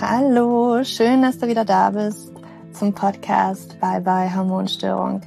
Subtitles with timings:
[0.00, 2.32] Hallo, schön, dass du wieder da bist
[2.72, 5.20] zum Podcast Bye Bye Hormonstörung.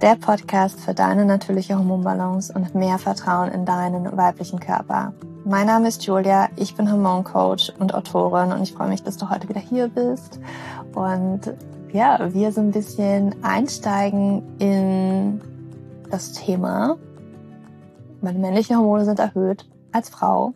[0.00, 5.12] Der Podcast für deine natürliche Hormonbalance und mehr Vertrauen in deinen weiblichen Körper.
[5.44, 9.28] Mein Name ist Julia, ich bin Hormoncoach und Autorin und ich freue mich, dass du
[9.28, 10.40] heute wieder hier bist
[10.94, 11.54] und
[11.92, 15.40] ja, wir so ein bisschen einsteigen in
[16.10, 16.98] das Thema,
[18.20, 20.52] meine männlichen Hormone sind erhöht als Frau.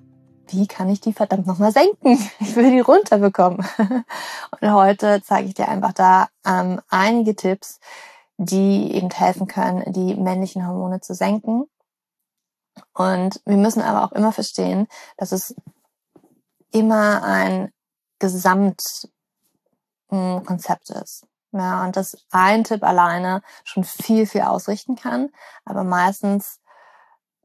[0.48, 2.18] Wie kann ich die verdammt nochmal senken?
[2.40, 3.66] Ich will die runterbekommen.
[4.60, 7.80] Und heute zeige ich dir einfach da ähm, einige Tipps,
[8.36, 11.64] die eben helfen können, die männlichen Hormone zu senken.
[12.92, 15.54] Und wir müssen aber auch immer verstehen, dass es
[16.70, 17.70] immer ein
[20.14, 21.26] Gesamtkonzept ist.
[21.52, 25.30] Ja, und dass ein Tipp alleine schon viel, viel ausrichten kann,
[25.64, 26.58] aber meistens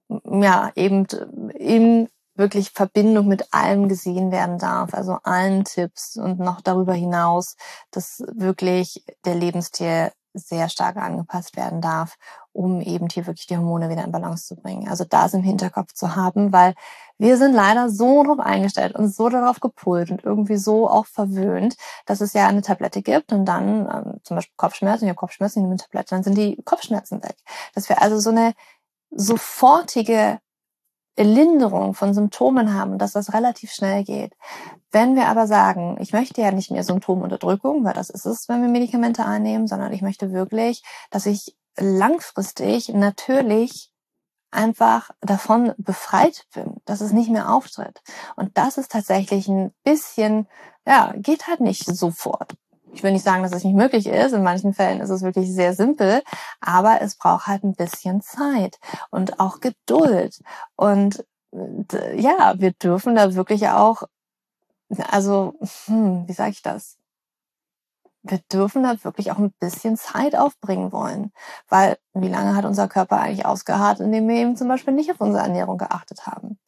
[0.08, 1.06] ja eben
[1.54, 7.56] in wirklich Verbindung mit allem gesehen werden darf, also allen Tipps und noch darüber hinaus,
[7.92, 12.18] dass wirklich der Lebensstil sehr stark angepasst werden darf,
[12.52, 14.88] um eben hier wirklich die Hormone wieder in Balance zu bringen.
[14.88, 16.74] Also das im Hinterkopf zu haben, weil
[17.18, 21.76] wir sind leider so darauf eingestellt und so darauf gepult und irgendwie so auch verwöhnt,
[22.06, 25.66] dass es ja eine Tablette gibt und dann ähm, zum Beispiel Kopfschmerzen, ich Kopfschmerzen, ich
[25.66, 27.36] eine Tablette, dann sind die Kopfschmerzen weg.
[27.76, 28.54] Dass wir also so eine
[29.12, 30.40] sofortige
[31.28, 34.36] Linderung von Symptomen haben, dass das relativ schnell geht.
[34.92, 38.62] Wenn wir aber sagen, ich möchte ja nicht mehr Symptomunterdrückung, weil das ist es, wenn
[38.62, 43.92] wir Medikamente einnehmen, sondern ich möchte wirklich, dass ich langfristig natürlich
[44.52, 48.02] einfach davon befreit bin, dass es nicht mehr auftritt.
[48.36, 50.48] Und das ist tatsächlich ein bisschen,
[50.88, 52.56] ja, geht halt nicht sofort
[52.94, 54.34] ich will nicht sagen, dass es nicht möglich ist.
[54.34, 56.22] In manchen Fällen ist es wirklich sehr simpel,
[56.62, 58.80] aber es braucht halt ein bisschen Zeit
[59.12, 60.40] und auch Geduld.
[60.76, 64.04] Und ja, wir dürfen da wirklich auch,
[65.10, 65.56] also,
[65.86, 66.98] hm, wie sage ich das?
[68.24, 71.32] Wir dürfen da wirklich auch ein bisschen Zeit aufbringen wollen.
[71.70, 75.22] Weil wie lange hat unser Körper eigentlich ausgeharrt, indem wir eben zum Beispiel nicht auf
[75.22, 76.60] unsere Ernährung geachtet haben?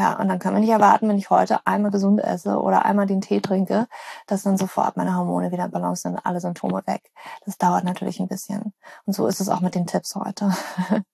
[0.00, 3.04] Ja, und dann können wir nicht erwarten, wenn ich heute einmal gesund esse oder einmal
[3.04, 3.86] den Tee trinke,
[4.26, 7.02] dass dann sofort meine Hormone wieder in Balance sind, alle Symptome weg.
[7.44, 8.72] Das dauert natürlich ein bisschen.
[9.04, 10.54] Und so ist es auch mit den Tipps heute.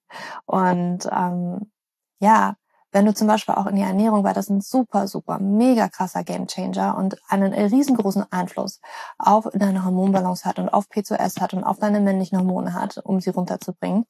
[0.47, 1.73] und ähm,
[2.21, 2.55] ja,
[2.93, 6.23] wenn du zum Beispiel auch in die Ernährung, weil das ein super, super, mega krasser
[6.23, 8.81] Gamechanger und einen riesengroßen Einfluss
[9.19, 13.21] auf deine Hormonbalance hat und auf P2S hat und auf deine männlichen Hormone hat, um
[13.21, 14.07] sie runterzubringen,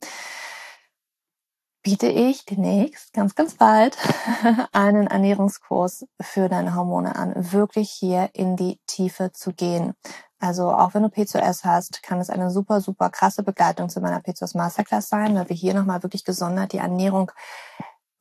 [1.87, 3.97] biete ich demnächst, ganz, ganz bald,
[4.73, 9.95] einen Ernährungskurs für deine Hormone an, wirklich hier in die Tiefe zu gehen.
[10.41, 14.19] Also auch wenn du P2S hast, kann es eine super, super krasse Begleitung zu meiner
[14.19, 17.31] P2S Masterclass sein, weil wir hier nochmal wirklich gesondert die Ernährung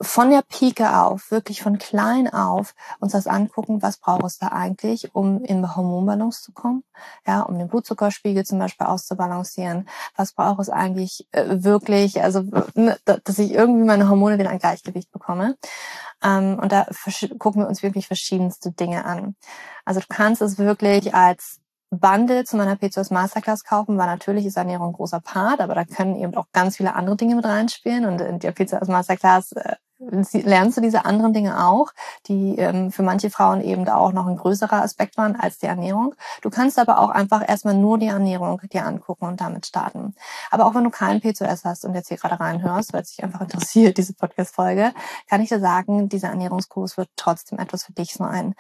[0.02, 4.48] von der Pike auf, wirklich von klein auf, uns das angucken, was braucht es da
[4.50, 6.84] eigentlich, um in Hormonbalance zu kommen,
[7.26, 9.88] ja, um den Blutzuckerspiegel zum Beispiel auszubalancieren.
[10.16, 12.44] Was braucht es eigentlich äh, wirklich, also
[13.06, 15.56] dass ich irgendwie meine Hormone wieder ein Gleichgewicht bekomme.
[16.22, 16.88] Ähm, und da
[17.40, 19.36] gucken wir uns wirklich verschiedenste Dinge an.
[19.86, 24.58] Also du kannst es wirklich als Bundle zu meiner P2S Masterclass kaufen, weil natürlich ist
[24.58, 28.06] Ernährung ein großer Part, aber da können eben auch ganz viele andere Dinge mit reinspielen.
[28.06, 31.92] Und in der P2S Masterclass äh, lernst du diese anderen Dinge auch,
[32.28, 36.16] die ähm, für manche Frauen eben auch noch ein größerer Aspekt waren als die Ernährung.
[36.42, 40.16] Du kannst aber auch einfach erstmal nur die Ernährung dir angucken und damit starten.
[40.52, 43.24] Aber auch wenn du keinen P2S hast und jetzt hier gerade reinhörst, weil es dich
[43.24, 44.94] einfach interessiert, diese Podcast-Folge,
[45.30, 48.56] kann ich dir sagen, dieser Ernährungskurs wird trotzdem etwas für dich sein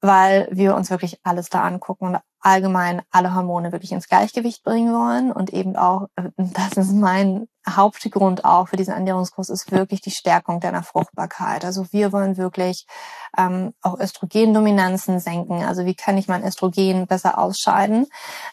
[0.00, 4.92] weil wir uns wirklich alles da angucken und allgemein alle Hormone wirklich ins Gleichgewicht bringen
[4.92, 10.00] wollen und eben auch, äh, das ist mein Hauptgrund auch für diesen Ernährungskurs, ist wirklich
[10.00, 11.64] die Stärkung deiner Fruchtbarkeit.
[11.64, 12.86] Also wir wollen wirklich
[13.36, 15.62] ähm, auch Östrogendominanzen senken.
[15.62, 18.06] Also wie kann ich mein Östrogen besser ausscheiden?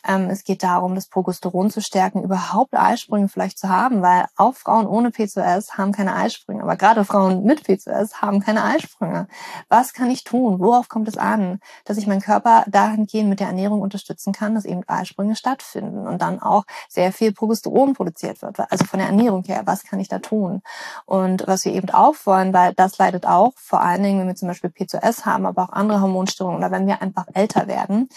[0.06, 4.56] Ähm, es geht darum, das Progesteron zu stärken, überhaupt Eisprünge vielleicht zu haben, weil auch
[4.56, 9.28] Frauen ohne P2S haben keine Eisprünge, aber gerade Frauen mit P2S haben keine Eisprünge.
[9.70, 10.60] Was kann ich tun?
[10.60, 14.56] Worauf kommt es an, dass ich meinen Körper dahingehend mit der Ernährung Ernährung unterstützen kann,
[14.56, 18.60] dass eben Eisprünge stattfinden und dann auch sehr viel Progesteron produziert wird.
[18.72, 20.62] Also von der Ernährung her, was kann ich da tun?
[21.06, 24.36] Und was wir eben auch wollen, weil das leidet auch, vor allen Dingen, wenn wir
[24.36, 28.10] zum Beispiel P2S haben, aber auch andere Hormonstörungen oder wenn wir einfach älter werden,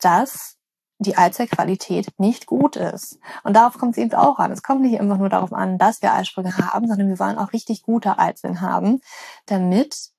[0.00, 0.56] dass
[0.98, 3.18] die Eizellqualität nicht gut ist.
[3.42, 4.52] Und darauf kommt es eben auch an.
[4.52, 7.52] Es kommt nicht einfach nur darauf an, dass wir Eisprünge haben, sondern wir wollen auch
[7.52, 9.00] richtig gute Eizellen haben,
[9.46, 10.11] damit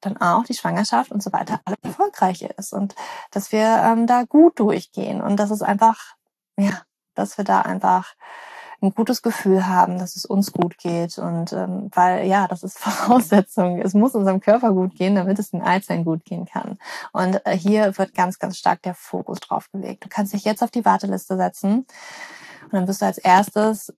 [0.00, 2.94] dann auch die Schwangerschaft und so weiter alles erfolgreich ist und
[3.30, 6.14] dass wir ähm, da gut durchgehen und dass es einfach,
[6.58, 6.82] ja,
[7.14, 8.14] dass wir da einfach
[8.82, 12.78] ein gutes Gefühl haben, dass es uns gut geht und ähm, weil ja, das ist
[12.80, 13.80] Voraussetzung.
[13.80, 16.78] Es muss unserem Körper gut gehen, damit es den Eizellen gut gehen kann.
[17.12, 20.04] Und äh, hier wird ganz, ganz stark der Fokus drauf gelegt.
[20.04, 21.86] Du kannst dich jetzt auf die Warteliste setzen
[22.64, 23.92] und dann wirst du als erstes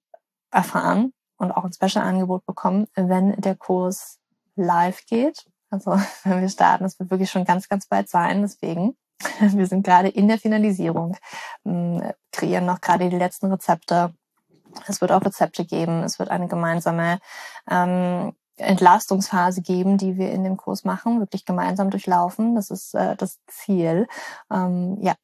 [0.51, 4.19] erfahren und auch ein Special-Angebot bekommen, wenn der Kurs
[4.57, 5.47] live geht.
[5.73, 5.91] Also
[6.25, 8.43] wenn wir starten, das wird wirklich schon ganz, ganz bald sein.
[8.43, 8.97] Deswegen,
[9.41, 11.17] wir sind gerade in der Finalisierung,
[11.65, 14.15] ähm, kreieren noch gerade die letzten Rezepte.
[14.87, 16.03] Es wird auch Rezepte geben.
[16.03, 17.19] Es wird eine gemeinsame
[17.71, 22.55] ähm, Entlastungsphase geben, die wir in dem Kurs machen, wirklich gemeinsam durchlaufen.
[22.55, 24.07] Das ist äh, das Ziel.
[24.51, 25.15] Ähm, ja,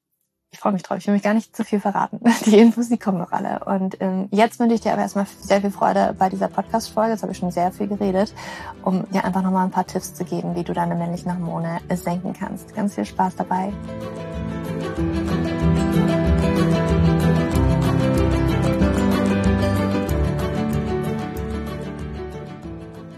[0.50, 0.98] ich freue mich drauf.
[0.98, 2.20] Ich will mich gar nicht zu viel verraten.
[2.46, 3.64] Die Infos, die kommen noch alle.
[3.64, 7.12] Und ähm, jetzt wünsche ich dir aber erstmal sehr viel Freude bei dieser Podcast-Folge.
[7.12, 8.34] Jetzt habe ich schon sehr viel geredet,
[8.82, 12.32] um dir einfach nochmal ein paar Tipps zu geben, wie du deine männlichen Hormone senken
[12.32, 12.74] kannst.
[12.74, 13.72] Ganz viel Spaß dabei.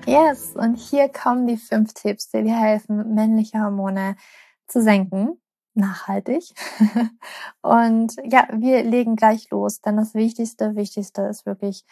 [0.04, 4.16] Yes, und hier kommen die fünf Tipps, die dir helfen, männliche Hormone
[4.66, 5.39] zu senken
[5.74, 6.52] nachhaltig.
[7.62, 11.84] Und ja, wir legen gleich los, denn das Wichtigste, Wichtigste ist wirklich,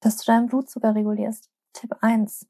[0.00, 1.48] dass du deinen Blutzucker regulierst.
[1.72, 2.46] Tipp eins: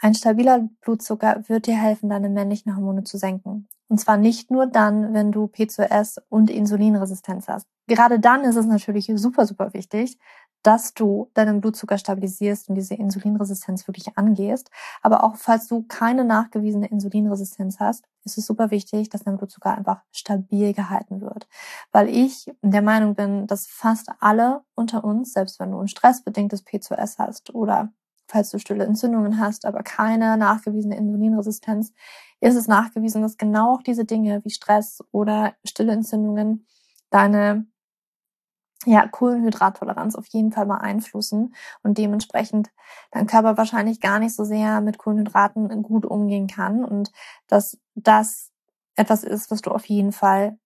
[0.00, 3.68] Ein stabiler Blutzucker wird dir helfen, deine männlichen Hormone zu senken.
[3.88, 7.66] Und zwar nicht nur dann, wenn du P2S und Insulinresistenz hast.
[7.86, 10.18] Gerade dann ist es natürlich super, super wichtig,
[10.62, 14.70] dass du deinen Blutzucker stabilisierst und diese Insulinresistenz wirklich angehst.
[15.02, 19.76] Aber auch falls du keine nachgewiesene Insulinresistenz hast, ist es super wichtig, dass dein Blutzucker
[19.76, 21.48] einfach stabil gehalten wird.
[21.92, 26.66] Weil ich der Meinung bin, dass fast alle unter uns, selbst wenn du ein stressbedingtes
[26.66, 27.92] P2S hast oder
[28.26, 31.92] falls du stille Entzündungen hast, aber keine nachgewiesene Insulinresistenz,
[32.40, 36.66] ist es nachgewiesen, dass genau auch diese Dinge wie Stress oder stille Entzündungen
[37.10, 37.66] deine
[38.86, 42.70] ja, Kohlenhydrattoleranz auf jeden Fall beeinflussen und dementsprechend
[43.10, 47.10] dein Körper wahrscheinlich gar nicht so sehr mit Kohlenhydraten gut umgehen kann und
[47.48, 48.50] dass das
[48.96, 50.58] etwas ist, was du auf jeden Fall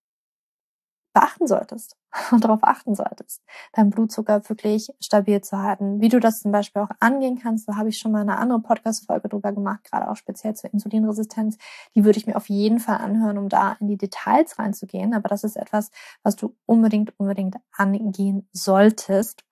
[1.12, 1.96] beachten solltest
[2.30, 3.42] und darauf achten solltest,
[3.72, 6.00] deinen Blutzucker wirklich stabil zu halten.
[6.00, 8.60] Wie du das zum Beispiel auch angehen kannst, da habe ich schon mal eine andere
[8.60, 11.58] Podcast-Folge drüber gemacht, gerade auch speziell zur Insulinresistenz.
[11.94, 15.14] Die würde ich mir auf jeden Fall anhören, um da in die Details reinzugehen.
[15.14, 15.90] Aber das ist etwas,
[16.22, 19.44] was du unbedingt, unbedingt angehen solltest,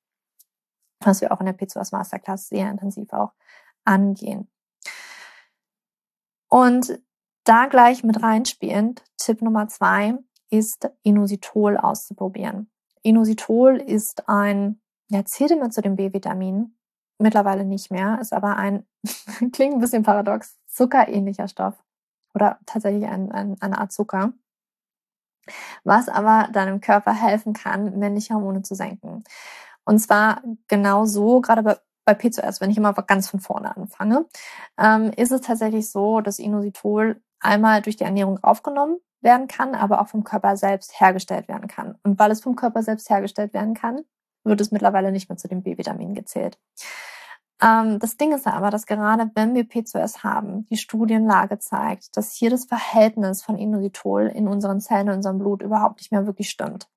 [1.00, 3.32] was wir auch in der P2S Masterclass sehr intensiv auch
[3.84, 4.48] angehen.
[6.48, 7.00] Und
[7.44, 10.18] da gleich mit reinspielend, Tipp Nummer zwei,
[10.50, 12.70] ist Inositol auszuprobieren.
[13.02, 16.76] Inositol ist ein, ja, zählt immer zu den B-Vitaminen,
[17.18, 18.86] mittlerweile nicht mehr, ist aber ein,
[19.52, 21.74] klingt ein bisschen paradox, zuckerähnlicher Stoff
[22.34, 24.32] oder tatsächlich ein, ein, eine Art Zucker,
[25.84, 29.24] was aber deinem Körper helfen kann, männliche Hormone zu senken.
[29.84, 34.26] Und zwar genau so, gerade bei, bei P2S, wenn ich immer ganz von vorne anfange,
[34.78, 40.00] ähm, ist es tatsächlich so, dass Inositol einmal durch die Ernährung aufgenommen werden kann, aber
[40.00, 41.98] auch vom Körper selbst hergestellt werden kann.
[42.02, 44.02] Und weil es vom Körper selbst hergestellt werden kann,
[44.44, 46.58] wird es mittlerweile nicht mehr zu den B-Vitaminen gezählt.
[47.62, 52.32] Ähm, das Ding ist aber, dass gerade wenn wir P2S haben, die Studienlage zeigt, dass
[52.32, 56.48] hier das Verhältnis von Inositol in unseren Zellen, in unserem Blut überhaupt nicht mehr wirklich
[56.48, 56.88] stimmt.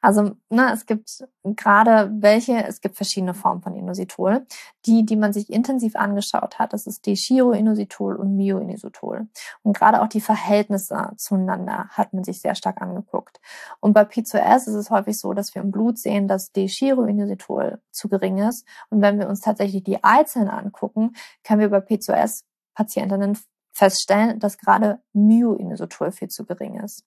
[0.00, 4.46] Also ne, es gibt gerade welche, es gibt verschiedene Formen von Inositol.
[4.86, 9.28] Die, die man sich intensiv angeschaut hat, das ist Dechiroinositol und Myoinositol.
[9.62, 13.40] Und gerade auch die Verhältnisse zueinander hat man sich sehr stark angeguckt.
[13.80, 18.08] Und bei P2S ist es häufig so, dass wir im Blut sehen, dass Dechiroinositol zu
[18.08, 18.66] gering ist.
[18.90, 21.14] Und wenn wir uns tatsächlich die Eizellen angucken,
[21.44, 23.38] können wir bei P2S-Patientinnen
[23.72, 27.04] feststellen, dass gerade Myoinositol viel zu gering ist.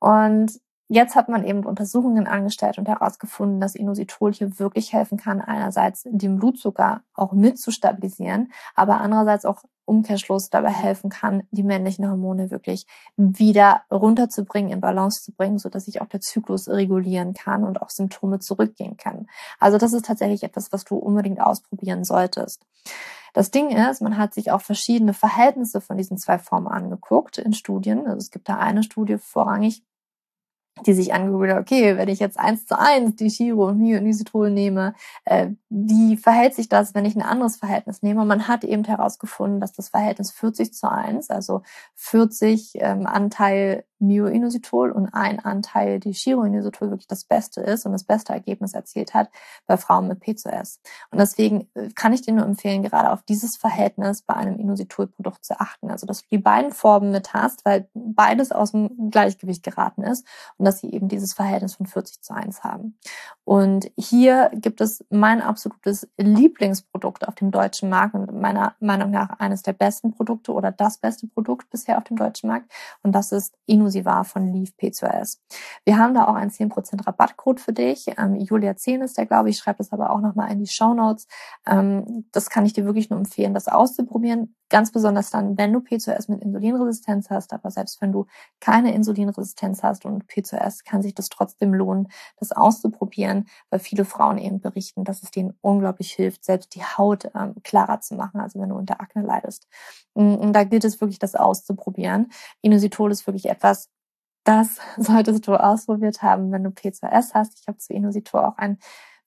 [0.00, 5.40] Und Jetzt hat man eben Untersuchungen angestellt und herausgefunden, dass Inositol hier wirklich helfen kann,
[5.40, 11.62] einerseits den Blutzucker auch mit zu stabilisieren, aber andererseits auch Umkehrschluss dabei helfen kann, die
[11.62, 12.86] männlichen Hormone wirklich
[13.16, 17.80] wieder runterzubringen, in Balance zu bringen, so dass sich auch der Zyklus regulieren kann und
[17.80, 19.26] auch Symptome zurückgehen kann.
[19.58, 22.66] Also das ist tatsächlich etwas, was du unbedingt ausprobieren solltest.
[23.34, 27.52] Das Ding ist, man hat sich auch verschiedene Verhältnisse von diesen zwei Formen angeguckt in
[27.52, 28.06] Studien.
[28.06, 29.82] Also es gibt da eine Studie vorrangig,
[30.86, 34.50] die sich angeguckt hat, okay, wenn ich jetzt eins zu eins die Chiro und Myonisitol
[34.50, 38.22] nehme, äh, wie verhält sich das, wenn ich ein anderes Verhältnis nehme?
[38.22, 41.62] Und man hat eben herausgefunden, dass das Verhältnis 40 zu 1, also
[41.94, 48.04] 40 ähm, Anteil Myoinositol und ein Anteil die Chiroinositol wirklich das Beste ist und das
[48.04, 49.30] beste Ergebnis erzielt hat
[49.66, 50.78] bei Frauen mit P2S.
[51.10, 55.44] Und deswegen äh, kann ich dir nur empfehlen, gerade auf dieses Verhältnis bei einem Inositol-Produkt
[55.44, 55.90] zu achten.
[55.90, 60.26] Also, dass du die beiden Formen mit hast, weil beides aus dem Gleichgewicht geraten ist
[60.58, 62.98] und dass sie eben dieses Verhältnis von 40 zu 1 haben.
[63.44, 69.38] Und hier gibt es mein absolutes Lieblingsprodukt auf dem deutschen Markt und meiner Meinung nach
[69.38, 72.70] eines der besten Produkte oder das beste Produkt bisher auf dem deutschen Markt.
[73.02, 75.38] Und das ist Inusivar von Leaf P2S.
[75.84, 78.06] Wir haben da auch einen 10% Rabattcode für dich.
[78.16, 79.56] Ähm, Julia 10 ist der, glaube ich.
[79.56, 81.26] Ich schreibe das aber auch nochmal in die Show Notes.
[81.66, 84.54] Ähm, das kann ich dir wirklich nur empfehlen, das auszuprobieren.
[84.70, 87.52] Ganz besonders dann, wenn du P2S mit Insulinresistenz hast.
[87.52, 88.26] Aber selbst wenn du
[88.60, 94.38] keine Insulinresistenz hast und P2S, kann sich das trotzdem lohnen, das auszuprobieren, weil viele Frauen
[94.38, 98.40] eben berichten, dass es denen unglaublich hilft, selbst die Haut ähm, klarer zu machen.
[98.40, 99.68] Also wenn du unter Akne leidest.
[100.14, 102.32] Mm, und da gilt es wirklich, das auszuprobieren.
[102.62, 103.90] Inositol ist wirklich etwas,
[104.44, 107.60] das solltest du ausprobiert haben, wenn du P2S hast.
[107.60, 108.78] Ich habe zu Inositol auch ein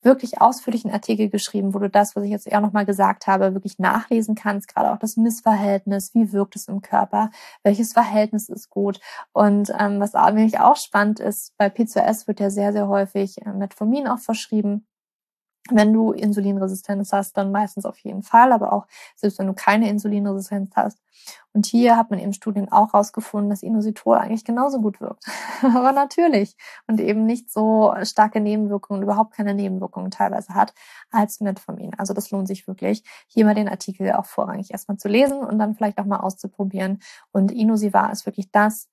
[0.08, 3.78] wirklich ausführlichen Artikel geschrieben, wo du das, was ich jetzt eher nochmal gesagt habe, wirklich
[3.78, 7.30] nachlesen kannst, gerade auch das Missverhältnis, wie wirkt es im Körper,
[7.64, 9.00] welches Verhältnis ist gut.
[9.34, 13.52] Und ähm, was nämlich auch spannend ist, bei P2S wird ja sehr, sehr häufig äh,
[13.52, 14.88] Metformin auch verschrieben.
[15.72, 19.90] Wenn du Insulinresistenz hast, dann meistens auf jeden Fall, aber auch selbst wenn du keine
[19.90, 21.00] Insulinresistenz hast.
[21.54, 25.26] Und hier hat man eben Studien auch herausgefunden, dass Inositol eigentlich genauso gut wirkt.
[25.64, 26.56] aber natürlich.
[26.88, 30.74] Und eben nicht so starke Nebenwirkungen, überhaupt keine Nebenwirkungen teilweise hat
[31.12, 31.94] als Metformin.
[31.98, 35.60] Also das lohnt sich wirklich, hier mal den Artikel auch vorrangig erstmal zu lesen und
[35.60, 37.00] dann vielleicht auch mal auszuprobieren.
[37.32, 38.88] Und Inosivar ist wirklich das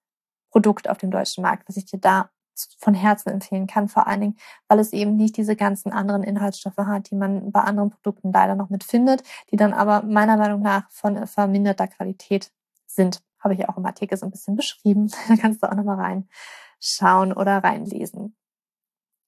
[0.50, 2.30] Produkt auf dem deutschen Markt, was ich dir da
[2.78, 4.36] von Herzen empfehlen kann, vor allen Dingen,
[4.68, 8.54] weil es eben nicht diese ganzen anderen Inhaltsstoffe hat, die man bei anderen Produkten leider
[8.54, 12.52] noch mitfindet, die dann aber meiner Meinung nach von verminderter Qualität
[12.86, 13.22] sind.
[13.38, 15.10] Habe ich auch im Artikel so ein bisschen beschrieben.
[15.28, 16.24] Da kannst du auch nochmal
[16.80, 18.36] reinschauen oder reinlesen.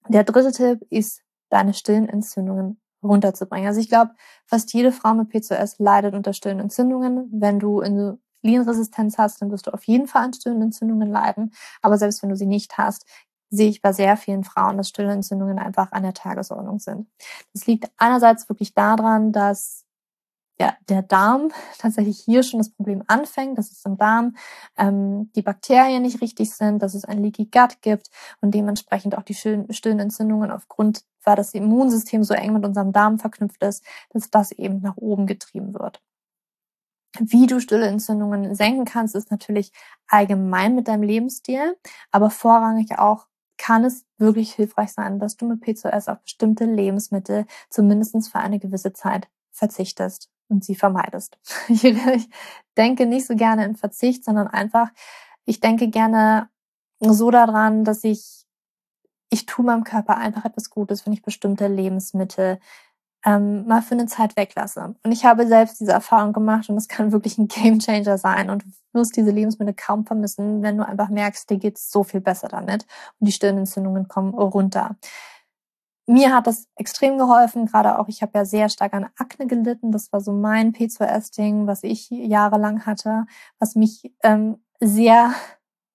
[0.09, 3.69] Der dritte Tipp ist, deine stillen Entzündungen runterzubringen.
[3.69, 4.13] Also ich glaube,
[4.47, 7.29] fast jede Frau mit PCOS leidet unter stillen Entzündungen.
[7.33, 11.53] Wenn du in Insulinresistenz hast, dann wirst du auf jeden Fall an Stillentzündungen leiden.
[11.83, 13.05] Aber selbst wenn du sie nicht hast,
[13.51, 17.09] sehe ich bei sehr vielen Frauen, dass Stillentzündungen einfach an der Tagesordnung sind.
[17.53, 19.85] Das liegt einerseits wirklich daran, dass
[20.59, 24.37] ja, der Darm tatsächlich hier schon das Problem anfängt, dass es im Darm
[24.77, 28.11] ähm, die Bakterien nicht richtig sind, dass es ein Leaky Gut gibt
[28.41, 33.19] und dementsprechend auch die stillen Entzündungen aufgrund, weil das Immunsystem so eng mit unserem Darm
[33.19, 36.01] verknüpft ist, dass das eben nach oben getrieben wird.
[37.21, 39.73] Wie du stille Entzündungen senken kannst, ist natürlich
[40.09, 41.77] allgemein mit deinem Lebensstil,
[42.11, 43.27] aber vorrangig auch
[43.59, 48.59] kann es wirklich hilfreich sein, dass du mit P2S auf bestimmte Lebensmittel zumindest für eine
[48.59, 51.39] gewisse Zeit verzichtest und sie vermeidest.
[51.69, 54.91] Ich denke nicht so gerne in Verzicht, sondern einfach,
[55.47, 56.51] ich denke gerne
[57.01, 58.45] so daran, dass ich,
[59.31, 62.59] ich tue meinem Körper einfach etwas Gutes, wenn ich bestimmte Lebensmittel
[63.27, 64.95] ähm, mal für eine Zeit weglasse.
[65.03, 68.65] Und ich habe selbst diese Erfahrung gemacht und es kann wirklich ein Gamechanger sein und
[68.65, 72.49] du wirst diese Lebensmittel kaum vermissen, wenn du einfach merkst, dir geht so viel besser
[72.49, 72.87] damit
[73.19, 74.97] und die Stirnentzündungen kommen runter.
[76.09, 79.91] Mir hat das extrem geholfen, gerade auch, ich habe ja sehr stark an Akne gelitten.
[79.91, 83.27] Das war so mein P2S-Ding, was ich jahrelang hatte,
[83.59, 85.33] was mich ähm, sehr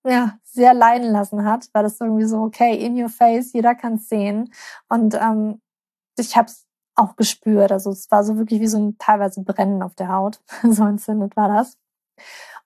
[0.03, 3.99] ja, sehr leiden lassen hat, weil das irgendwie so, okay, in your face, jeder kann
[3.99, 4.51] sehen.
[4.89, 5.61] Und ähm,
[6.17, 6.65] ich habe es
[7.01, 7.71] auch gespürt.
[7.71, 10.41] Also es war so wirklich wie so ein teilweise Brennen auf der Haut.
[10.63, 11.77] so entzündet war das.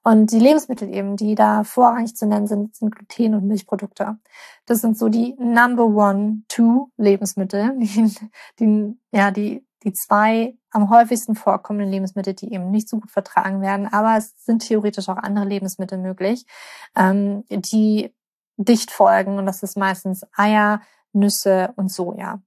[0.04, 4.20] Und die Lebensmittel eben, die da vorrangig zu nennen sind, sind Gluten und Milchprodukte.
[4.68, 8.16] Das sind so die Number One, Two Lebensmittel, die,
[8.60, 13.62] die, ja, die, die zwei am häufigsten vorkommenden Lebensmittel, die eben nicht so gut vertragen
[13.62, 13.92] werden.
[13.92, 16.46] Aber es sind theoretisch auch andere Lebensmittel möglich,
[16.96, 18.14] ähm, die
[18.58, 19.40] dicht folgen.
[19.40, 20.82] Und das ist meistens Eier,
[21.14, 22.42] Nüsse und Soja.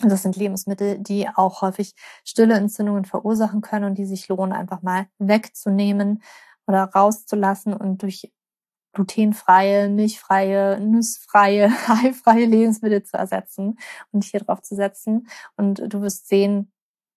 [0.00, 4.82] Das sind Lebensmittel, die auch häufig stille Entzündungen verursachen können und die sich lohnen, einfach
[4.82, 6.22] mal wegzunehmen
[6.66, 8.32] oder rauszulassen und durch
[8.92, 11.70] glutenfreie, milchfreie, nussfreie,
[12.04, 13.78] eifreie Lebensmittel zu ersetzen
[14.12, 15.28] und hier drauf zu setzen.
[15.56, 16.72] Und du wirst sehen,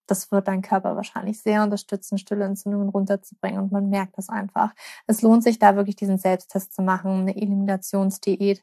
[0.06, 4.74] das wird dein Körper wahrscheinlich sehr unterstützen, stille Entzündungen runterzubringen und man merkt das einfach.
[5.06, 8.62] Es lohnt sich da wirklich diesen Selbsttest zu machen, eine Eliminationsdiät.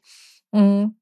[0.52, 0.99] Mhm.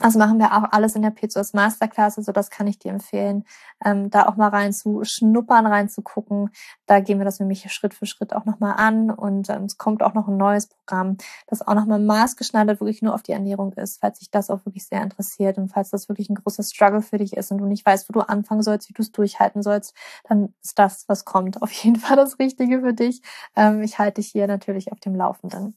[0.00, 3.44] Das machen wir auch alles in der P2S Masterclass, also das kann ich dir empfehlen,
[3.84, 6.50] ähm, da auch mal rein zu schnuppern, rein zu gucken.
[6.86, 10.04] Da gehen wir das nämlich Schritt für Schritt auch nochmal an und ähm, es kommt
[10.04, 11.16] auch noch ein neues Programm,
[11.48, 14.86] das auch nochmal maßgeschneidert wirklich nur auf die Ernährung ist, falls dich das auch wirklich
[14.86, 17.84] sehr interessiert und falls das wirklich ein großer Struggle für dich ist und du nicht
[17.84, 19.96] weißt, wo du anfangen sollst, wie du es durchhalten sollst,
[20.28, 23.20] dann ist das, was kommt, auf jeden Fall das Richtige für dich.
[23.56, 25.76] Ähm, ich halte dich hier natürlich auf dem Laufenden.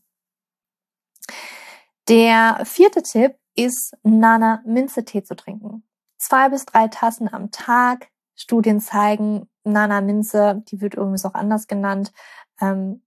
[2.10, 5.84] Der vierte Tipp ist, Nana Minze Tee zu trinken.
[6.18, 8.10] Zwei bis drei Tassen am Tag.
[8.36, 12.12] Studien zeigen, Nana Minze, die wird übrigens auch anders genannt,
[12.60, 13.04] ähm,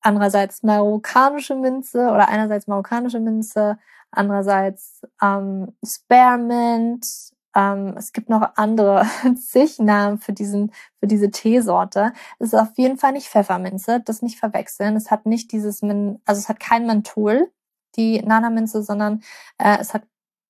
[0.00, 3.78] andererseits marokkanische Minze oder einerseits marokkanische Minze,
[4.10, 7.06] andererseits ähm, Spearmint.
[7.54, 9.06] Ähm, es gibt noch andere
[9.36, 12.12] zig Namen für diesen für diese Teesorte.
[12.38, 14.96] Es ist auf jeden Fall nicht Pfefferminze, das nicht verwechseln.
[14.96, 17.50] Es hat nicht dieses, also es hat kein Menthol,
[17.96, 19.22] die Nana-Minze, sondern
[19.58, 20.02] äh, es hat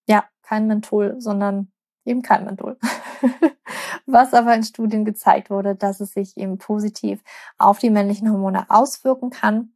[0.07, 1.71] ja kein Menthol, sondern
[2.05, 2.79] eben kein Menthol.
[4.07, 7.23] Was aber in Studien gezeigt wurde, dass es sich eben positiv
[7.59, 9.75] auf die männlichen Hormone auswirken kann.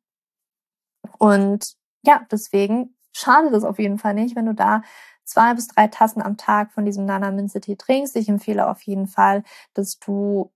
[1.19, 4.83] Und ja, deswegen schadet es auf jeden Fall nicht, wenn du da
[5.25, 8.17] zwei bis drei Tassen am Tag von diesem Nana Minze Tee trinkst.
[8.17, 10.51] Ich empfehle auf jeden Fall, dass du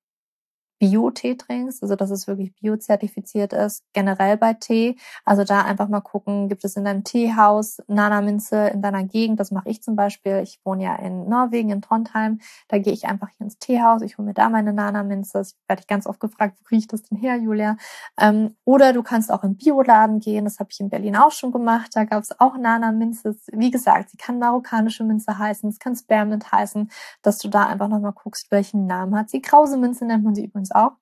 [0.78, 4.96] Bio-Tee trinkst, also dass es wirklich biozertifiziert ist, generell bei Tee.
[5.24, 9.40] Also da einfach mal gucken, gibt es in deinem Teehaus Nana-Minze in deiner Gegend?
[9.40, 10.40] Das mache ich zum Beispiel.
[10.42, 12.40] Ich wohne ja in Norwegen, in Trondheim.
[12.68, 15.38] Da gehe ich einfach hier ins Teehaus, ich hole mir da meine Nana-Minze.
[15.38, 17.76] Das werde ich ganz oft gefragt, wo ich das denn her, Julia?
[18.20, 21.52] Ähm, oder du kannst auch im Bioladen gehen, das habe ich in Berlin auch schon
[21.52, 21.90] gemacht.
[21.94, 23.36] Da gab es auch Nana-Minze.
[23.52, 26.90] Wie gesagt, sie kann marokkanische Minze heißen, es kann Spearmint heißen,
[27.22, 29.40] dass du da einfach nochmal guckst, welchen Namen hat sie.
[29.40, 30.92] Krause Minze nennt man sie übrigens übrigens auch,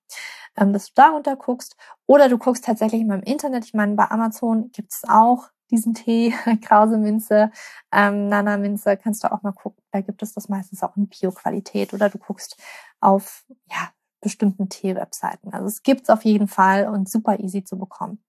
[0.56, 1.76] ähm, dass du darunter guckst.
[2.06, 3.64] Oder du guckst tatsächlich mal im Internet.
[3.64, 7.50] Ich meine, bei Amazon gibt es auch diesen Tee, Krause Minze,
[7.92, 9.82] ähm, Nana Minze, kannst du auch mal gucken.
[9.90, 11.94] Da gibt es das meistens auch in Bio-Qualität.
[11.94, 12.56] Oder du guckst
[13.00, 13.90] auf ja,
[14.20, 15.52] bestimmten Tee-Webseiten.
[15.52, 18.22] Also es gibt's auf jeden Fall und super easy zu bekommen.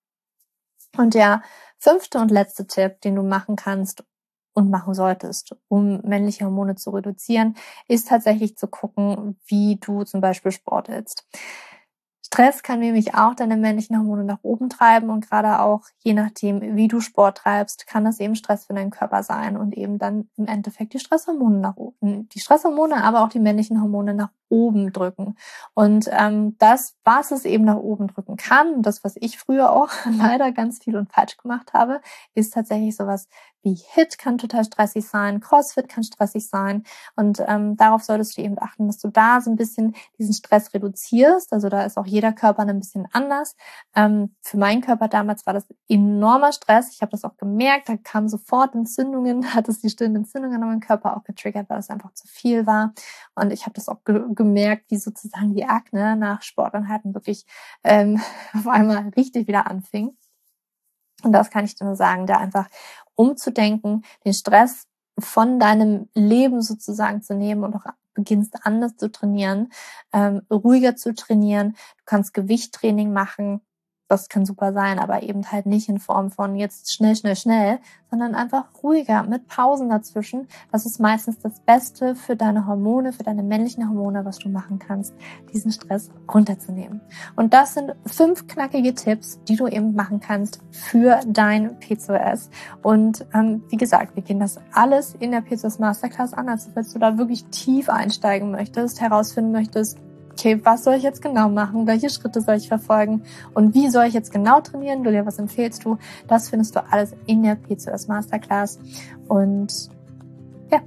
[0.97, 1.41] Und der
[1.77, 4.05] fünfte und letzte Tipp, den du machen kannst,
[4.55, 7.55] und machen solltest, um männliche Hormone zu reduzieren,
[7.87, 11.27] ist tatsächlich zu gucken, wie du zum Beispiel Sport hältst.
[12.25, 16.75] Stress kann nämlich auch deine männlichen Hormone nach oben treiben und gerade auch je nachdem,
[16.75, 20.29] wie du Sport treibst, kann das eben Stress für deinen Körper sein und eben dann
[20.35, 24.93] im Endeffekt die Stresshormone nach oben, die Stresshormone, aber auch die männlichen Hormone nach oben
[24.93, 25.35] drücken.
[25.73, 29.89] Und ähm, das, was es eben nach oben drücken kann, das, was ich früher auch
[30.17, 32.01] leider ganz viel und falsch gemacht habe,
[32.33, 33.27] ist tatsächlich sowas
[33.65, 36.83] wie HIT kann total stressig sein, CrossFit kann stressig sein.
[37.15, 40.73] Und ähm, darauf solltest du eben achten, dass du da so ein bisschen diesen Stress
[40.73, 41.51] reduzierst.
[41.51, 43.55] Also da ist auch jeder Körper ein bisschen anders.
[43.95, 46.93] Ähm, für meinen Körper damals war das enormer Stress.
[46.93, 47.89] Ich habe das auch gemerkt.
[47.89, 51.79] Da kamen sofort Entzündungen, hat es die stillen Entzündungen an meinem Körper auch getriggert, weil
[51.79, 52.93] es einfach zu viel war.
[53.33, 57.45] Und ich habe das auch ge gemerkt, wie sozusagen die Akne nach Sporteinheiten wirklich
[57.83, 58.21] ähm,
[58.53, 60.15] auf einmal richtig wieder anfing.
[61.23, 62.67] Und das kann ich dir nur sagen, da einfach
[63.15, 64.85] umzudenken, den Stress
[65.17, 69.71] von deinem Leben sozusagen zu nehmen und auch beginnst anders zu trainieren,
[70.13, 71.71] ähm, ruhiger zu trainieren.
[71.71, 73.61] Du kannst Gewichttraining machen,
[74.07, 77.79] das kann super sein, aber eben halt nicht in Form von jetzt schnell, schnell, schnell,
[78.11, 80.47] sondern einfach ruhiger mit Pausen dazwischen.
[80.71, 84.79] Das ist meistens das Beste für deine Hormone, für deine männlichen Hormone, was du machen
[84.79, 85.13] kannst,
[85.51, 87.01] diesen Stress runterzunehmen.
[87.35, 92.49] Und das sind fünf knackige Tipps, die du eben machen kannst für dein PCOS.
[92.83, 96.93] Und ähm, wie gesagt, wir gehen das alles in der PCOS Masterclass an, also falls
[96.93, 99.97] du da wirklich tief einsteigen möchtest, herausfinden möchtest,
[100.37, 101.87] okay, was soll ich jetzt genau machen?
[101.87, 103.23] Welche Schritte soll ich verfolgen?
[103.53, 105.03] Und wie soll ich jetzt genau trainieren?
[105.03, 105.97] Julia, was empfehlst du?
[106.27, 108.79] Das findest du alles in der P2S Masterclass.
[109.27, 109.89] Und
[110.71, 110.81] ja.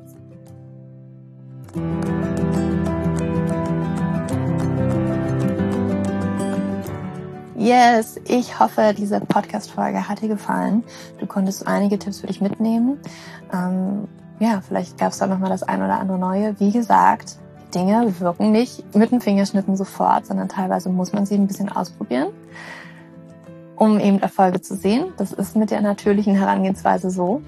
[7.56, 10.84] Yes, ich hoffe, diese Podcast-Folge hat dir gefallen.
[11.18, 13.00] Du konntest einige Tipps für dich mitnehmen.
[13.52, 14.06] Ähm,
[14.40, 16.60] ja, vielleicht gab es da nochmal das ein oder andere Neue.
[16.60, 17.38] Wie gesagt,
[17.74, 22.28] Dinge wirken nicht mit den Fingerschnitten sofort, sondern teilweise muss man sie ein bisschen ausprobieren,
[23.76, 25.12] um eben Erfolge zu sehen.
[25.16, 27.42] Das ist mit der natürlichen Herangehensweise so.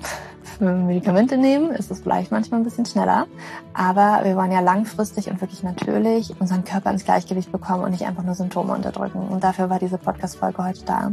[0.60, 3.26] Wenn wir Medikamente nehmen, ist es vielleicht manchmal ein bisschen schneller.
[3.72, 8.04] Aber wir wollen ja langfristig und wirklich natürlich unseren Körper ins Gleichgewicht bekommen und nicht
[8.04, 9.26] einfach nur Symptome unterdrücken.
[9.28, 11.12] Und dafür war diese Podcast-Folge heute da.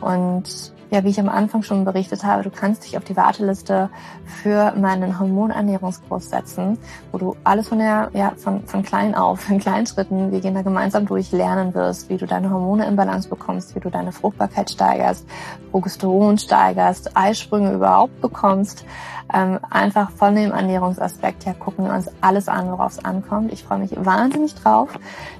[0.00, 3.90] Und ja, wie ich am Anfang schon berichtet habe, du kannst dich auf die Warteliste
[4.24, 6.78] für meinen Hormonernährungskurs setzen,
[7.10, 10.54] wo du alles von der, ja, von, von klein auf, in kleinen Schritten, wir gehen
[10.54, 14.12] da gemeinsam durch, lernen wirst, wie du deine Hormone in Balance bekommst, wie du deine
[14.12, 15.26] Fruchtbarkeit steigerst,
[15.72, 18.84] Progesteron steigerst, Eisprünge überhaupt bekommst,
[19.32, 23.52] ähm, einfach von dem Ernährungsaspekt her gucken wir uns alles an, worauf es ankommt.
[23.52, 24.90] Ich freue mich wahnsinnig drauf.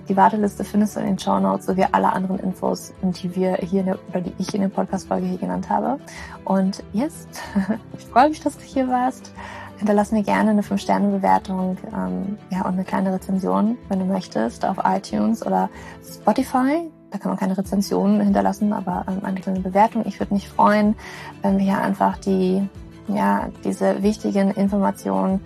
[0.09, 3.81] Die Warteliste findest du in den Show Notes sowie alle anderen Infos, die wir hier
[3.81, 5.99] in der, oder die ich in der Podcast-Folge hier genannt habe.
[6.45, 7.29] Und jetzt,
[7.99, 9.33] ich freue mich, dass du hier warst.
[9.79, 14.79] Hinterlass mir gerne eine 5-Sterne-Bewertung ähm, ja, und eine kleine Rezension, wenn du möchtest, auf
[14.85, 15.69] iTunes oder
[16.03, 20.05] Spotify da kann man keine Rezension hinterlassen, aber ähm, eine kleine Bewertung.
[20.07, 20.97] Ich würde mich freuen,
[21.43, 22.69] wenn wir hier einfach die,
[23.09, 25.40] ja, diese wichtigen Informationen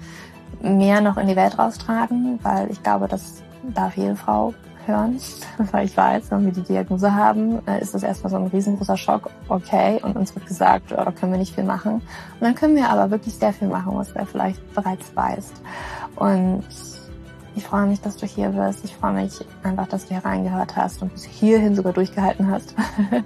[0.63, 3.43] mehr noch in die Welt raustragen, weil ich glaube, das
[3.75, 4.55] darf jede Frau
[4.87, 5.19] hören,
[5.73, 8.97] weil ich weiß, wenn wir die Diagnose haben, äh, ist das erstmal so ein riesengroßer
[8.97, 11.95] Schock, okay, und uns wird gesagt, da können wir nicht viel machen.
[11.95, 12.03] Und
[12.41, 15.53] dann können wir aber wirklich sehr viel machen, was wer vielleicht bereits weiß.
[16.17, 16.65] Und
[17.57, 18.85] ich freue mich, dass du hier bist.
[18.85, 19.33] Ich freue mich
[19.63, 22.75] einfach, dass du hier reingehört hast und bis hierhin sogar durchgehalten hast.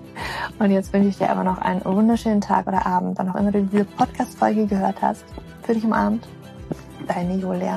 [0.58, 3.52] und jetzt wünsche ich dir aber noch einen wunderschönen Tag oder Abend, wann auch immer
[3.52, 5.24] du diese Podcast-Folge gehört hast.
[5.62, 6.26] Für dich umarmt.
[7.06, 7.76] Deine Julia.